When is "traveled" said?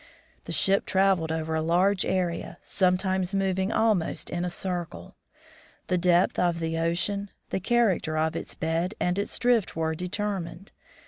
0.87-1.31